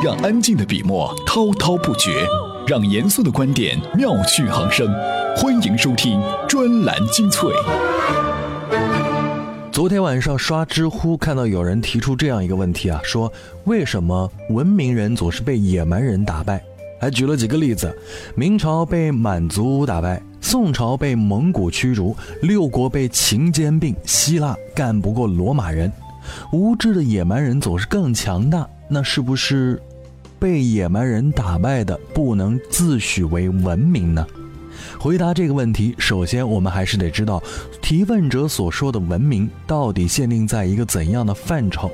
[0.00, 2.24] 让安静的笔墨滔滔不绝，
[2.68, 4.88] 让严肃的观点妙趣横生。
[5.36, 7.50] 欢迎收听专栏精粹。
[9.72, 13.32] 昨天晚上刷知乎，看到有人提出这样一个问题啊，说
[13.64, 16.62] 为什么文明人总是被野蛮人打败？
[17.00, 17.92] 还举了几个例子：
[18.36, 25.92] 明朝被满族打败，宋朝被蒙古驱逐，六国被秦兼并，希腊干不过罗马人。
[26.52, 29.80] 无知的野蛮人总是更强大，那是不是
[30.38, 34.26] 被野蛮人打败的不能自诩为文明呢？
[34.98, 37.42] 回答这个问题，首先我们还是得知道，
[37.82, 41.90] 提问者所说的文明到底限定在一个怎样的范畴？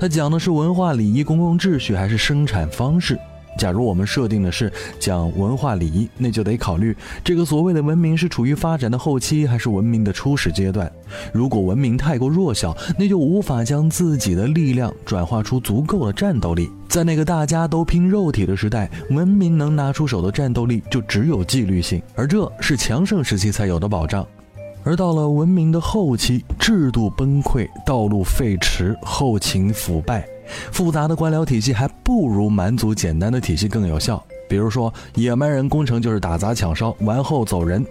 [0.00, 3.18] 他讲的是文化礼仪、公共秩序，还是生产方式？
[3.58, 10.90] 假如我们设定的是讲文化礼仪，那就得考虑这个所谓的文明是处于发展的后期，还是文明的初始阶段。
[11.32, 16.70] 如果文明太过弱小，那就无法将自己的力量转化出足够的战斗力。
[16.88, 24.26] 在那个大家都拼肉体的时代，文明能拿出手的战斗力就只有纪律性，而这是强盛时期才有的保障。
[24.84, 30.26] 而到了文明的后期，制度崩溃，道路废弛，后勤腐败。
[30.70, 34.22] 复杂的官僚体系还不如蛮族简单的体系更有效。
[34.48, 37.82] 比如说，野蛮人攻城就是打砸抢烧，完后走人；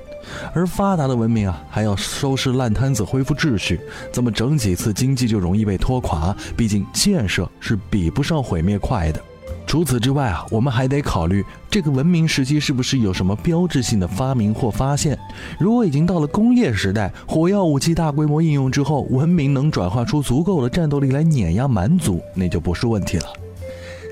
[0.54, 3.80] 而发达的文明啊，还要收拾烂摊子，恢复秩序。
[4.12, 6.36] 这么整几次经济就容易被拖垮。
[6.56, 9.20] 毕竟建设是比不上毁灭快的。
[9.68, 15.18] 除此之外啊，我们还得考虑这个文明时期是不是有什么标志性的发明或发现。
[15.58, 23.26] 如果已经到了工业时代，火药武器大规模应用之后，文明能转化出足够的战斗力来碾压蛮族，那就不是问题了。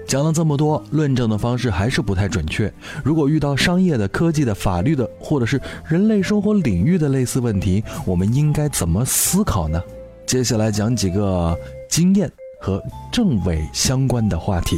[0.08, 2.72] 讲了这么多，论证的方式还是不太准确。
[3.04, 9.80] 如果遇到商业的、科技的、法律的，或者是人类生活领域的类似问题，我们应该怎么思考呢？
[10.26, 11.56] 接下来讲几个
[11.90, 14.78] 经验和政委相关的话题。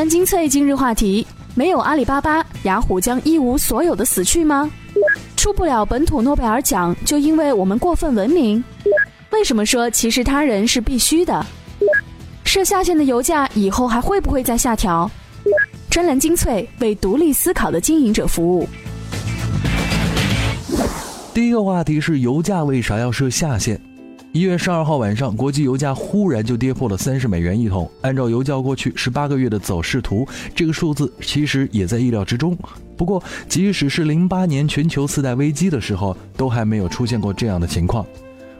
[0.00, 4.70] 专精粹今日话题：没有阿里巴巴，雅虎将一无所有的死去吗？
[5.36, 8.64] 出不了本土诺贝尔奖，就因为我们过分文明？
[9.28, 11.44] 为什么说歧视他人是必须的？
[12.44, 15.10] 设下限的油价以后还会不会再下调？
[15.90, 18.66] 专栏精粹为独立思考的经营者服务。
[21.34, 23.78] 第一个话题是油价为啥要设下限？
[24.32, 27.90] 一月十二号晚上，国际油价忽然就跌破了三十美元一桶。
[28.00, 30.24] 按照油价过去十八个月的走势图，
[30.54, 32.56] 这个数字其实也在意料之中。
[32.96, 38.06] 不过，即使是零八年全球次贷危机的时候，都还没有出现过这样的情况。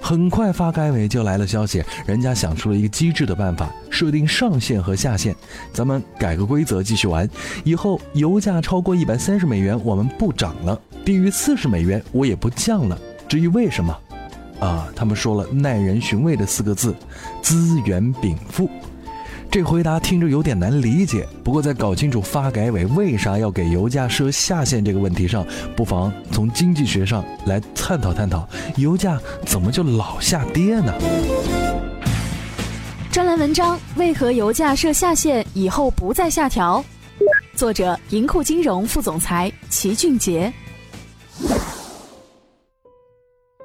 [0.00, 5.32] 很快，发改委就来了消息，人家想出了一个机智的办法，设定上限和下限。
[5.72, 7.30] 咱们改个规则继续玩，
[7.62, 12.98] 以后油价超过一百三十美元，我们不涨了；低于四十美元，我也不降了。
[13.28, 13.97] 至于为什么？
[14.60, 16.94] 啊，他们说了耐人寻味的四个字：
[17.43, 18.71] 资源禀赋。
[19.50, 25.44] 这回答听着有点难理解，不过在搞清楚发改委为啥要给油价设下限这个问题上，
[25.75, 30.94] 不妨从经济学上来探讨探讨，油价怎么就老下跌呢？
[33.10, 36.84] 专栏文章：为何油价设下限以后不再下调？
[37.56, 40.53] 作者：银库金融副总裁齐俊杰。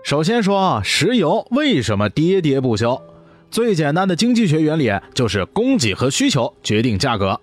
[0.05, 3.01] 首先说石油为什么跌跌不休？
[3.49, 7.41] 最简单的经济学原理就是供给和需求决定价格。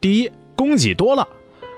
[0.00, 1.26] 第一，供给多了。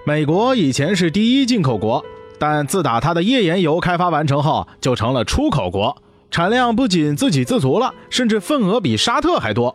[0.04, 2.04] 美国以前是第一进口国，
[2.38, 5.96] 但自打它的页岩油开发完成后，就成了出口国，
[6.30, 9.74] 产量不仅自给自足了，甚至份额比沙特还多。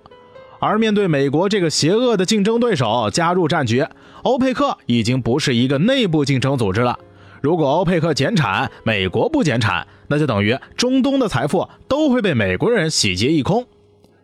[0.59, 3.83] 而面对美国这个邪恶的竞争对手加入战局，
[4.21, 6.99] 欧佩克已经不是一个内部竞争组织了。
[7.43, 13.67] 如果欧佩克减产，美国不减产，那就等于中东的财富都会被美国人洗劫一空。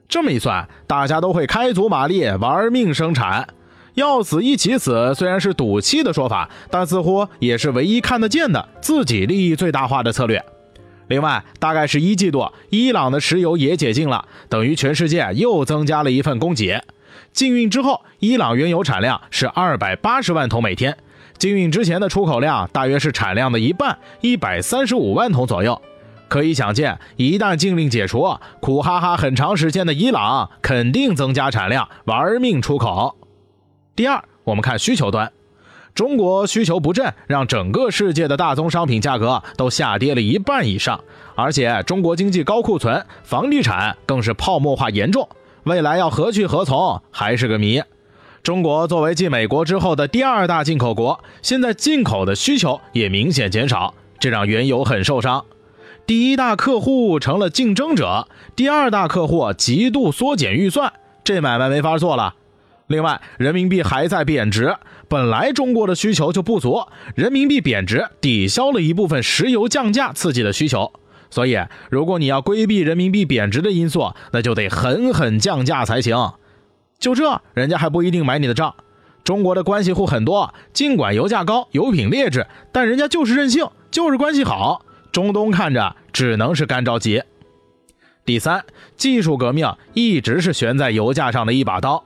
[0.08, 3.50] 这么一算，大家都会开足马力玩命生产，
[3.96, 5.14] 要死一起死。
[5.14, 10.42] 虽然是赌气的说法，但似乎也是唯一看得见的自己利益最大化的策略。
[11.10, 16.82] 另外，大概是一季度，伊朗的石油也解禁了，等于全世界又增加了一份供给。
[17.34, 20.96] 禁运之后，伊朗原油产量是二百八十万桶每天。
[21.40, 25.82] 禁运之前的出口量大约是产量的一半，一百三十五万桶左右。
[26.28, 33.16] 可以想见，一旦禁令解除，苦哈哈很长时间的伊朗肯定增加产量，玩命出口。
[33.96, 35.32] 第二，我们看需求端，
[35.96, 41.02] 中国需求不振，让整个世界的大宗商品价格都下跌了一半以上，
[41.36, 45.28] 而且中国经济高库存，房地产更是泡沫化严重，
[45.64, 47.82] 未来要何去何从还是个谜。
[48.42, 55.46] 中国作为继美国之后的第二大进口国，现在进口的需求也明显减少，这让原油很受伤。
[56.08, 60.94] 第一大客户成了竞争者，第二大客户极度缩减预算，
[61.24, 62.36] 这买卖没法做了。
[62.88, 64.76] 另外，人民币还在贬值，
[65.08, 70.92] 本来中国的需求就不足，人民币贬值抵消了一部分石油降价刺激的需求。
[71.30, 71.60] 所以，
[71.92, 76.32] 如果你要规避人民币贬值的因素，那就得狠狠降价才行。
[77.00, 78.76] 就这，人家还不一定买你的账。
[79.24, 84.86] 中国的关系户很多，尽管油价高、油品劣质，但人家就是任性，就是关系好。
[85.12, 87.24] 中东看着只能是干着急。
[88.26, 88.64] 第三，
[88.98, 92.04] 技术革命一直是悬在油价上的一把刀。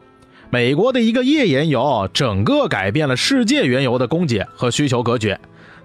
[0.50, 5.36] 美国的一个页岩油，整个改变了世界原油的供给和需求格局。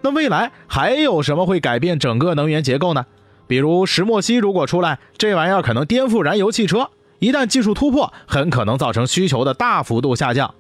[0.03, 3.07] 那未来还有什么会改变整个能源结构呢？
[3.47, 6.91] 比如石墨烯如果出来，这玩意儿可能颠覆燃油汽车。
[7.19, 10.55] 一旦技术突破，很可能造成需求的大幅度下降。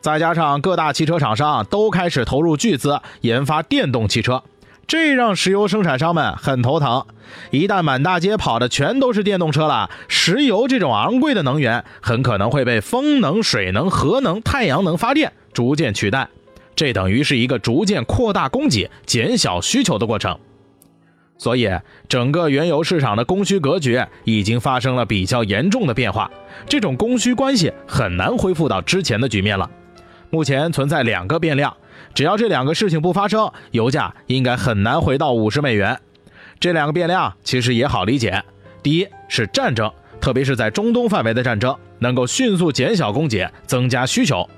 [0.00, 4.42] 再加上各大汽车厂商都开始投入巨资研发电动汽车，
[4.86, 7.06] 这让石油生产商们很头疼。
[7.50, 16.28] 一旦满大街跑的全都是电动车了，石油这种昂贵的能源很可能会被风能、水能、核能、太阳能发电逐渐取代。
[16.74, 20.38] 这等于是一个逐渐扩大供给、减小需求的过程。
[21.42, 21.68] 所以，
[22.08, 26.30] 整个原油市场的供需格局已经发生了比较严重的变化，
[26.68, 29.68] 这种供需关系很难恢复到之前的局面了。
[30.30, 31.76] 目前存在两个变量，
[32.14, 35.98] 只要这两个事情不发生，油价应该很难回到五十美元。
[36.60, 38.40] 这两个变量其实也好理解，
[38.80, 39.90] 第一是战争，
[40.20, 44.48] 特别是在中东范围的战争，能够迅速减小供给，增加需求；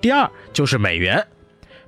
[0.00, 1.22] 第二就是美元，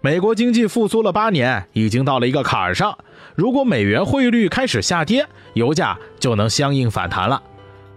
[0.03, 2.99] 美国经济复苏了八年，已经到了一个坎儿上。
[3.35, 7.43] 如果美元汇率开始下跌，油价就能相应反弹了。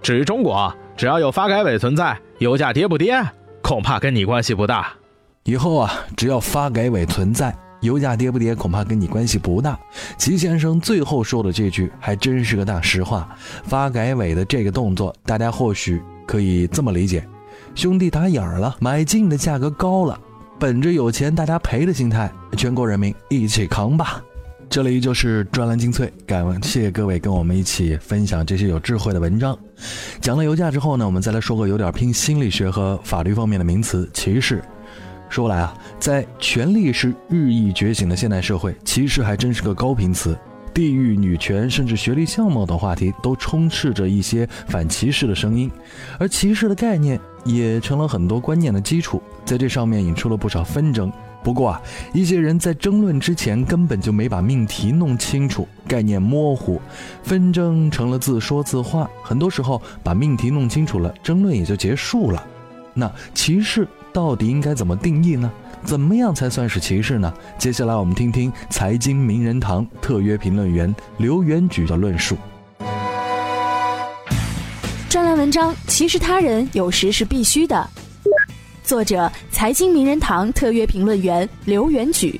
[0.01, 3.21] 至于中国，只要有发改委存在，油价跌不跌，
[3.61, 4.93] 恐怕跟你关系不大。
[5.43, 9.77] 以后啊，只要发改委存在，油价跌不跌，恐怕跟你关系不大。
[10.17, 13.27] 齐先生最后说的这句还真是个大实话。
[13.63, 17.27] 发改委的这个动作，大家或许可以这么理解：
[17.75, 20.19] 兄弟打眼儿了，买进的价格高了，
[20.59, 24.23] 本着有钱大家赔的心态，全国人民一起扛吧。
[24.69, 29.57] 这里就是专栏精粹，感谢各位跟我们一起分享这些有智慧的文章。
[30.19, 34.61] 讲了油价之后呢，我们再来说个有点偏心理学和法律方面的名词——歧视。
[35.29, 40.37] 说来啊，在权力是日益觉醒的现代社会，歧视还真是个高频词。
[40.73, 45.71] 地域、女权，甚至学历、相貌等话题，都充斥着一些反歧视的声音，
[46.19, 51.09] 而歧视的概念也成了很多观念的基础，在这上面引出了不少纷争。
[51.45, 51.81] 不过啊，
[52.11, 56.81] 一些人在争论之前根本就没把命题弄清楚，概念模糊，
[57.21, 59.07] 纷争成了自说自话。
[59.21, 62.43] 很多时候把命题弄清楚了，争论也就结束了。
[62.95, 65.51] 那歧视到底应该怎么定义呢？
[65.83, 67.31] 怎么样才算是歧视呢？
[67.59, 72.35] 接下来我们听听财经名人堂特约评论员刘元举的论述。
[75.07, 77.87] 专栏文章：歧视他人有时是必须的。
[78.85, 82.39] 作者：财经名人堂特约评论员刘元举。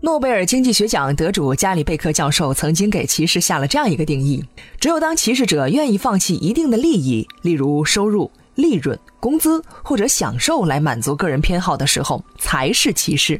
[0.00, 4.42] 诺贝尔经济学奖得主加里贝克教授曾经给歧视下了这样一个定义：
[4.80, 13.38] 只有当歧视者愿意放弃一定的利益，例如收入、利润、工资或者享受来满足个人偏好的时候，才是歧视。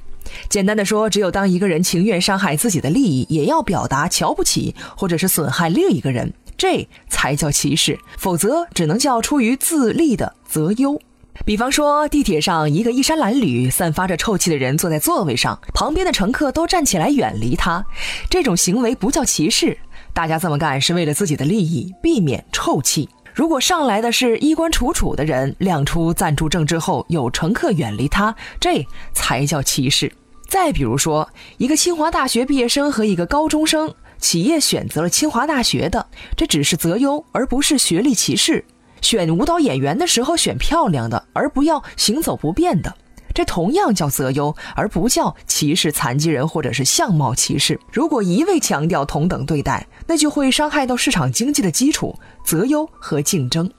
[0.51, 6.31] 简单的说，只有当一个人情愿伤害自己的利益，也要表达瞧不起或者是损害另一个人。
[6.59, 11.01] 这才叫歧视，否则只能叫出于自利的择优。
[11.47, 17.87] 比方说，地铁上一个衣衫褴褛、散发着臭气的人坐在座位上，旁边的乘客都站起来远离他，
[18.29, 19.79] 这种行为不叫歧视，
[20.13, 23.09] 大家这么干是为了自己的利益，避免臭气。
[23.33, 30.13] 如果上来的是衣冠楚楚的人，亮出暂住证之后，有乘客远离他，这才叫歧视。
[30.49, 33.95] 再比如说，一个清华大学毕业生和一个高中生。
[34.19, 36.07] 企业选择了清华大学的，
[36.37, 38.65] 这只是择优，而不是学历歧视。
[39.01, 42.93] 选舞蹈演员的时候选漂亮的，而不要行走不便的，
[43.33, 47.79] 这同样叫择优，而不叫歧视残疾人或者是相貌歧视。
[47.93, 53.71] 如果一味强调同等对待，那就会伤害到市场经济的基础——择优和竞争。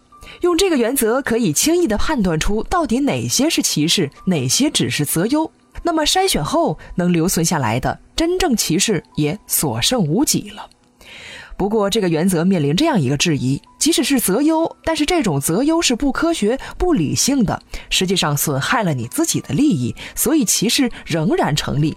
[0.41, 5.51] 用这个原则，可以轻易地判断出到底哪些是歧视，哪些只是择优。
[5.83, 10.69] 那么筛选后能留存下来的真正歧视也所剩无几了。
[11.55, 21.95] 不过这个原则面临这样一个质疑：即使是择优，但是这种择优是不科学、不理性的，实际上损害了你自己的利益，所以歧视仍然成立。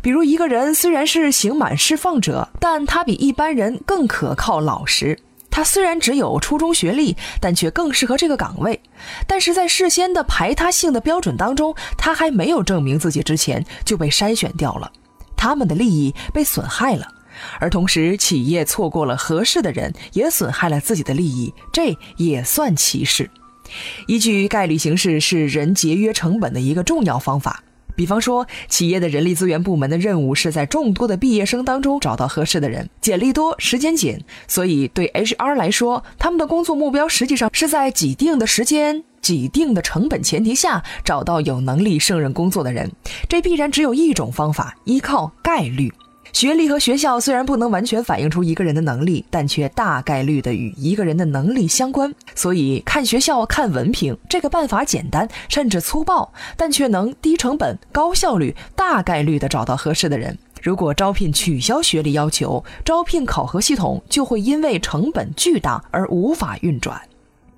[0.00, 5.18] 比如一个人虽然是刑满释放者，但他比一般人更可靠老实。
[5.50, 8.80] 他虽然只有初中学历，但却更适合这个岗位。
[9.26, 14.92] 但是在事先的排他性的标准当中，他还没有证明自己之前就被筛选掉了，
[15.38, 17.14] 他们的利益被损害了。
[17.60, 23.30] 而同时企业错过了合适的人，也损害了自己的利益，这也算歧视。
[24.06, 27.62] 依据概率形式是人节约成本的一个重要方法。
[27.94, 42.90] 比方说，企业的人力资源部门的任务是在众多的毕业生当中找到合适的人，简历多，时间紧，所以对 HR 来说，他们的工作目标实际上是在既定的时间、既定的成本前提下找到有能力胜任工作的人。
[43.28, 45.92] 这必然只有一种方法，依靠概率。
[46.30, 52.14] 学历和学校虽然不能完全反映出一个人的能力，但却大概率的与一个人的能力相关。
[52.34, 60.38] 所以看学校、看文凭这个办法简单甚至粗暴，但却能低成本、高效率、大概率的找到合适的人。
[60.62, 67.00] 如果招聘取消学历要求，招聘考核系统就会因为成本巨大而无法运转。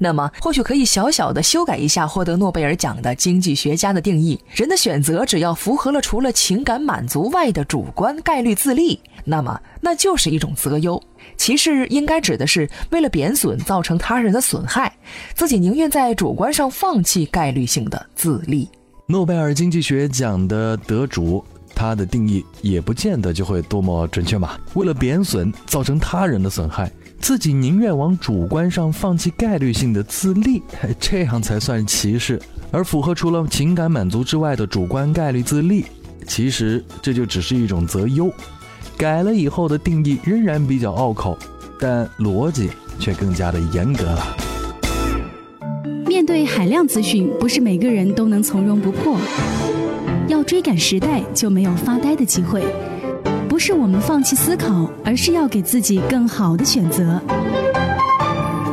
[0.03, 11.01] 那么，或许可以小小的修改一下获得诺贝尔奖的经济学家的定义：人的选择只要符合了除了情感满足外的主观概率自立，那么那就是一种择优。
[11.37, 14.91] 歧视应该指的是为了贬损造成他人的损害，
[15.35, 18.67] 自己宁愿在主观上放弃概率性的自立。
[19.05, 24.59] 诺贝尔经济学奖的得主，他的定义也不见得就会多么准确嘛。
[24.73, 26.91] 为了贬损造成他人的损害。
[27.21, 30.63] 自己宁愿往主观上放弃概率性的自立，
[30.99, 32.41] 这样才算歧视。
[32.73, 35.85] 而符合除了情感满足之外的主观概率自立，
[36.27, 38.33] 其实这就只是一种择优。
[38.97, 41.37] 改了以后的定义仍然比较拗口，
[41.79, 44.37] 但逻辑却更加的严格了。
[46.07, 49.17] 面对海量资讯，不是每个人都能从容不迫。
[50.29, 52.63] 要追赶时代，就没有发呆的机会。
[53.63, 57.21] 是我们放弃思考，而是要给自己更好的选择。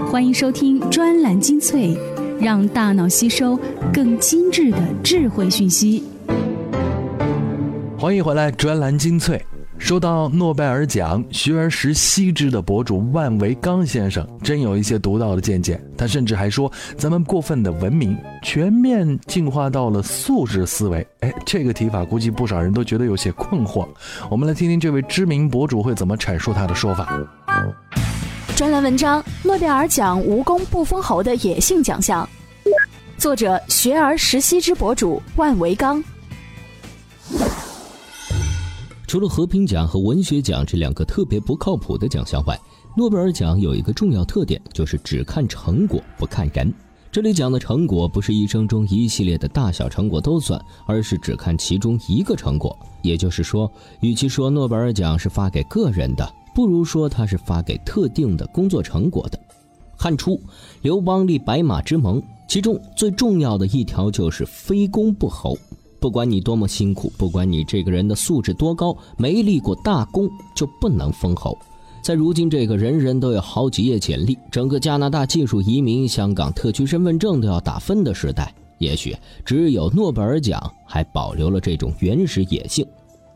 [0.10, 1.94] 欢迎收听专栏精粹，
[2.40, 3.60] 让大脑吸收
[3.92, 6.06] 更精致的智慧讯息。
[8.00, 9.46] 欢迎回来，专栏精粹。
[9.80, 15.80] 说到诺贝尔奖，学而时习之的博主万维刚先生真有一些独到的见解。
[15.96, 21.08] 他甚至还说，咱们过分的文明全面进化到了素质思维。
[21.22, 23.88] 哎，这个提法估计不少人都觉得有些困惑。
[24.30, 27.18] 我们来听听这位知名博主会怎么阐述他的说法。
[28.56, 32.28] 专栏文章：诺贝尔奖无功不封侯的野性奖项，
[33.18, 36.04] 作者：学而时习之博主万维刚。
[39.08, 42.60] 除了和平奖和文学奖这两个特别不靠谱的奖项外，
[42.98, 46.72] 诺贝尔奖有一个重要特点，就是只看成果不看人。
[47.10, 52.78] 这里讲的成果不是一生中一系列的大小成果都算，而是只看其中一个成果。
[53.02, 53.72] 也就是说，
[54.02, 59.40] 与其说诺贝尔奖是发给个人的，不如说它是发给特定的工作成果的。
[59.96, 60.38] 汉初，
[60.82, 65.58] 刘邦立白马之盟，其中最重要的一条就是非公不侯。
[66.00, 71.58] 不管你多么辛苦，不管你这个人的素质多高，没立过大功就不能封侯。
[72.02, 82.86] 在如今这个人人都有好几页简历，整个加拿大技术移民、香港特区身份证都要打分的时代，也许只有诺贝尔奖还保留了这种原始野性。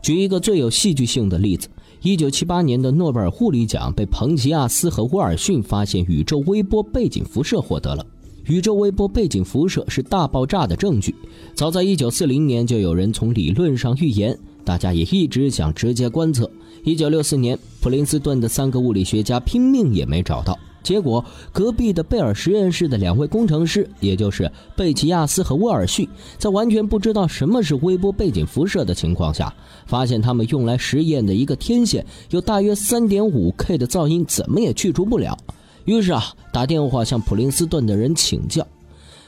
[0.00, 1.68] 举一个最有戏剧性的例子：
[2.00, 8.06] 一九七八年的诺贝尔物理奖被彭吉亚斯和沃尔逊发现宇宙微波背景辐射获得了。
[8.46, 11.14] 宇宙微波背景辐射是大爆炸的证据。
[11.54, 16.50] 早在1940年，就有人从理论上预言，大家也一直想直接观测。
[16.84, 20.58] 1964年，普林斯顿的三个物理学家拼命也没找到。
[20.82, 26.08] 结果，隔壁的贝尔实验室的两位工程师，也就是贝奇亚斯和沃尔逊，
[26.38, 29.54] 在完全不知道什么是微波背景辐射的情况下，
[29.86, 35.38] 发现他们用来实验的一个天线有大约 3.5K 的噪音，怎么也去除不了。
[35.84, 36.22] 于是啊，
[36.52, 38.66] 打电话向普林斯顿的人请教。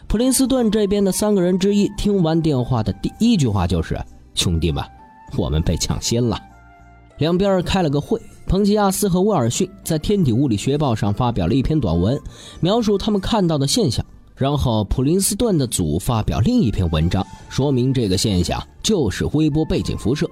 [0.06, 3.98] 普林斯顿这边的三个人之一听完电话的第一句话就是
[4.34, 4.84] ：“兄弟们，
[5.36, 6.38] 我们被抢先了。”
[7.18, 12.20] 两边开了个会，彭吉亚斯和威尔逊在《天体物理学报》上发表了一篇短文，
[12.60, 14.04] 描述他们看到的现象。
[14.36, 20.28] 然后普林斯顿的组发表另一篇文章，说明这个现象就是微波背景辐射。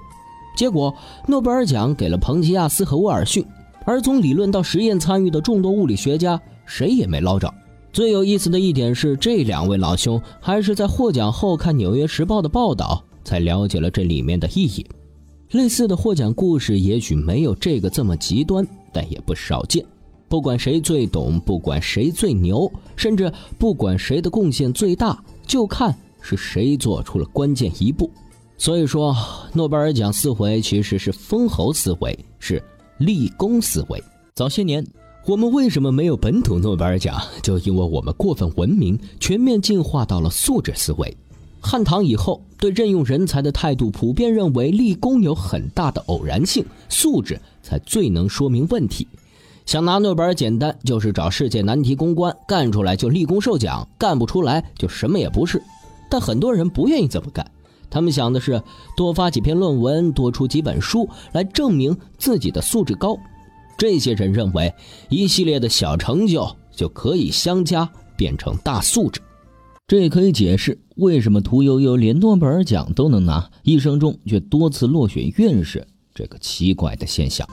[0.56, 0.92] 结果，
[1.28, 3.44] 诺贝尔奖给了彭吉亚斯和威尔逊。
[3.84, 7.52] 而从理论到实验参与的众多物理学家，谁也没捞着。
[7.92, 14.86] 最有意思的一点是，这两位老兄还是在获奖后看《纽约时报》的报道，才了解了这里面的意义。
[15.50, 19.84] 类似的获奖故事也许没有这个这么极端，但也不少见。
[20.26, 28.10] 不管谁最懂，不管谁最牛，甚至不管谁的贡献最大，就看是谁做出了关键一步。
[28.56, 29.14] 所以说，
[29.52, 32.62] 诺贝尔奖四回其实是封侯四回，是。
[33.04, 34.02] 立功思维。
[34.32, 34.86] 早些年，
[35.26, 37.20] 我们为什么没有本土诺贝尔奖？
[37.42, 41.16] 就因为我们过分文明，全面进化到了素质思维。
[41.60, 49.06] 汉唐以后，对任用人才的态度普遍认为立功有很大的偶然性，素质才最能说明问题。
[49.66, 55.62] 想拿诺贝尔简单，就是找世界难题攻关，干出来就立功受奖，干不出来就什么也不是。
[56.08, 57.48] 但很多人不愿意这么干，
[57.92, 58.60] 他们想的是
[58.96, 63.18] 多发几篇论文，多出几本书来证明自己的素质高。
[63.76, 64.72] 这些人认为，
[65.10, 69.20] 一系列的小成就就可以相加变成大素质。
[69.86, 77.46] 这也可以解释为什么屠呦呦连诺贝尔奖都能拿，一生中却多次落选院士这个奇怪的现象。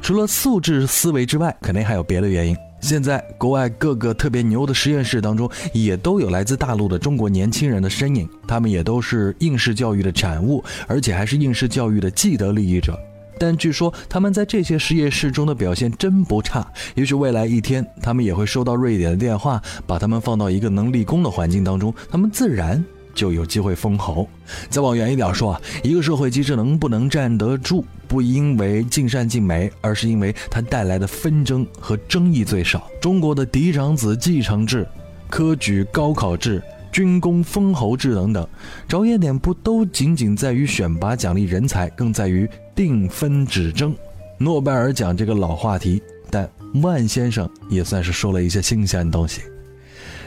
[0.00, 2.56] 除了素质思维之外，肯定还有别的原因。
[2.80, 12.98] 现在国外各个特别牛的实验室当中，也都有来自大陆的中国年轻人的身影，他们也都是应试教育的产物，而且还是应试教育的既得利益者。
[13.38, 22.84] 但据说他们在这些实验室中的表现真不差，也许未来一天他们也会收到瑞典的电话，把他们放到一个能立功的环境当中，他们自然
[23.14, 24.28] 就有机会封侯。
[24.68, 32.90] 再往远一点说啊，一个社会机制能不能站得住，不因为尽善尽美，而是因为它带来的纷争和争议最少。
[33.00, 34.84] 中国的嫡长子继承制、
[35.28, 36.60] 科举高考制。
[36.92, 38.44] 军功封侯制等等，
[38.88, 43.94] 着眼点不都仅仅在于选拔奖励人才，更在于定分指征。
[44.38, 46.02] 诺贝尔奖这个老话题，
[46.32, 46.50] 但
[46.82, 49.42] 万先生也算是说了一些新鲜东西。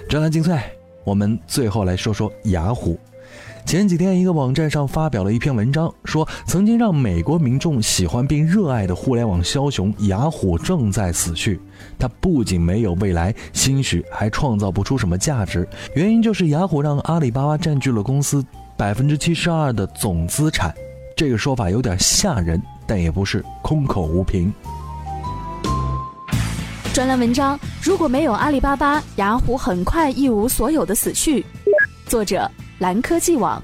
[0.07, 0.57] 专栏精粹，
[1.03, 2.97] 我们最后来说说雅虎。
[3.65, 11.59] 前几天，一个网站上发表了一篇文章，说曾经让美国民众喜欢并热爱的互联网枭雄雅虎正在死去。
[11.97, 15.67] 它不仅没有未来，兴许还创造不出什么价值。
[15.95, 18.45] 原因就是雅虎让阿里巴巴占据了公司
[18.77, 20.71] 百分之七十二的总资产。
[21.15, 24.53] 这个说法有点吓人，但也不是空口无凭。
[26.93, 31.43] 专栏文章：如果没有阿里巴巴，雅虎很快一无所有的死去。
[32.05, 32.49] 作者。
[32.83, 33.63] 蓝科技网，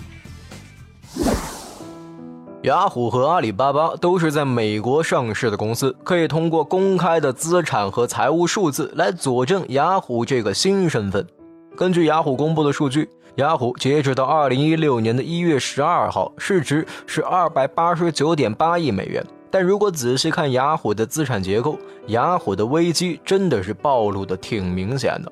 [2.62, 11.28] 雅虎和阿里巴巴都是在美国上市的公司，可以通过公开的资产和财务数字来佐证雅虎这个新身份。
[11.76, 19.22] 根据雅虎公布的数据，雅虎截止到二零一六年的一月十二号，市值是二百八十九点八亿美元。
[19.52, 25.30] 但如果仔细看雅虎的资产结构，雅虎的危机真的是暴露的挺明显的。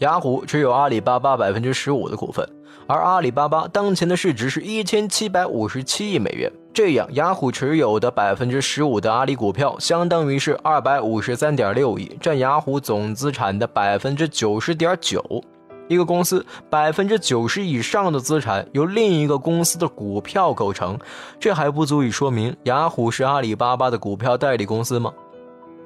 [0.00, 2.46] 雅虎持有阿里巴巴百分之十五的股份。
[2.86, 15.42] 而阿里巴巴当前的市值是一千七百五十七亿美元，这样雅虎持有的百分之十五的阿里股票，相当于是二百五十三点六亿，占雅虎总资产的百分之九十点九。
[15.88, 20.98] 一个公司百分之九十以上的资产由另一个公司的股票构成，
[21.40, 25.12] 这还不足以说明雅虎是阿里巴巴的股票代理公司吗？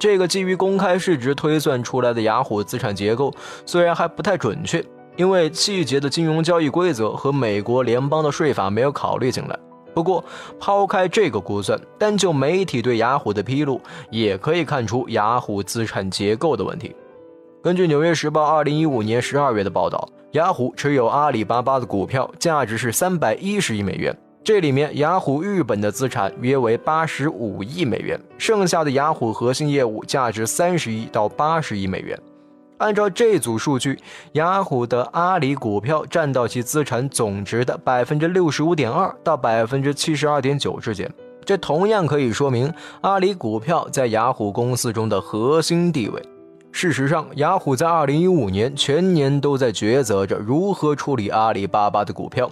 [0.00, 3.30] 这个基于公开市值推算出来的雅虎资产结构，
[3.66, 4.82] 虽然还不太准确。
[5.16, 9.58] 因为细节的金融交易规则和美国联邦的税法没有考虑进来。
[9.92, 10.24] 不过，
[10.58, 16.96] 抛开这个估算，单就媒体对雅虎的披露，也可以看出雅虎资产结构的问题。
[17.62, 24.16] 根据《纽约时报》二零一五年十二月的报道，雅虎持有阿里巴巴的股票，价值是三百一十亿美元。
[24.42, 32.18] 这里面，雅虎日本的资产约为八十五亿美元，剩下的雅虎核心业务价值三十亿到八十亿美元。
[32.78, 33.98] 按照这组数据，
[34.32, 41.08] 雅虎的阿里股票占到其资产总值的百分之六十五点二到百分之七十二点九之间。
[41.44, 42.72] 这同样可以说明
[43.02, 46.22] 阿里股票在雅虎公司中的核心地位。
[46.72, 52.50] 事实上，雅虎在二零一五年全年都在抉择着如何处理阿里巴巴的股票。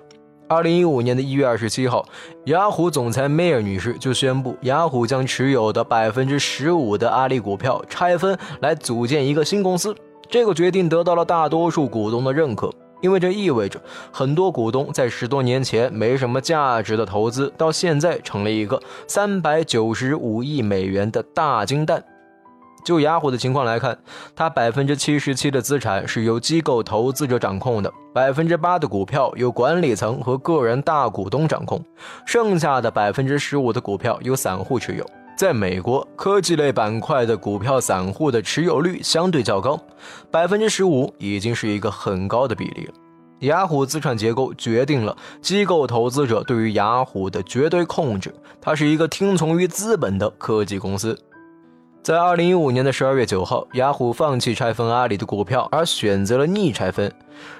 [0.48, 2.02] 二零一五年的一月二十七号，
[2.46, 9.94] 雅虎总裁梅尔女士就宣布，雅虎将持有的百分之十五的阿里股票拆分来组建一个新公司。
[10.30, 13.78] 这个决定得到了大多数股东的认可，因为这意味着
[14.10, 22.02] 很多股东在十多年前没什么价值的投资，到现在成了一个三百九十五亿美元的大金蛋。
[22.84, 23.98] 就雅虎的情况来看，
[24.34, 31.84] 它百分之七十七的资产是由机构投资者掌控的，百分之八的股票由管理层和个人大股东掌控，
[32.26, 35.04] 剩下的百分之十五的股票由散户持有。
[35.36, 39.78] 在美国，科技类板块的股票散户的持有率相对较高，
[40.30, 42.94] 百分之十五已经是一个很高的比例了。
[43.40, 51.16] 雅虎资产结构决定了机构投资者对于雅虎的绝对控制，它是一个听从于资本的科技公司。
[52.08, 57.12] 在二零一五年的十二月九号，雅虎放弃拆分阿里的股票，而选择了逆拆分。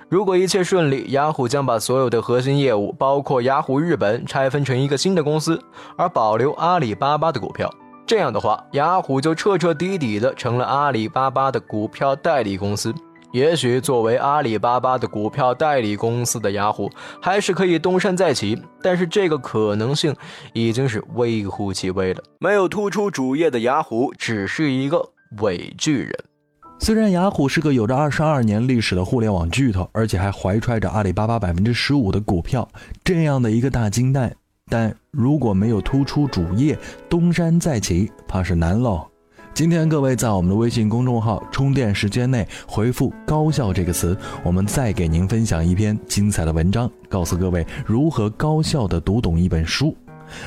[0.09, 5.63] 如果一切顺利，雅虎将把所有的核心业务，包括雅虎日本，拆分成一个新的公司，
[5.99, 7.71] 而保留阿里巴巴的股票。
[8.07, 12.95] 这样的话，雅虎就彻彻底底的成了阿里巴巴的股票代理公司。
[13.33, 20.15] 也许作为阿里巴巴的股票代理公司的雅虎，还是可以东山再起，但是这个可能性
[20.55, 22.23] 已经是微乎其微了。
[22.39, 25.11] 没有突出主业的雅虎，只是一个
[25.43, 26.13] 伪巨人。
[26.81, 32.67] 虽然雅虎是个有着二十二年历史的互联网巨头，而且还怀揣着阿里巴巴百分之十五的股票，
[33.05, 34.35] 这样的一个大金蛋，
[34.71, 36.79] 但如果没有突出主业，
[37.11, 39.07] 东山再起，怕是难喽。
[39.55, 49.97] 今天各位在我们的微信公众号“充电时间”内回复“高效”这个词，我们再给您分享一篇精彩的文章，告诉各位如何高效的读懂一本书。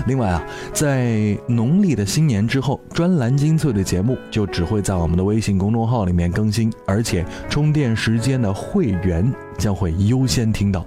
[0.06, 10.86] 另外啊，在农历的新年之后，专栏精粹的节目就只会在我们的微信公众号里面更新，而且充电时间的会员将会优先听到。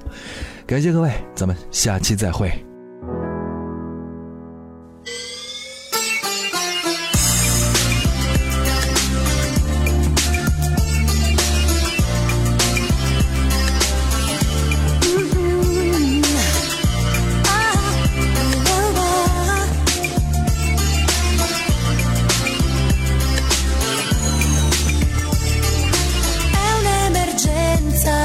[0.67, 2.74] 感谢各位，咱们下期再会。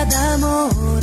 [0.09, 0.98] cada amor.